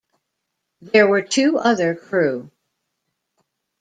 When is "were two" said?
1.07-1.59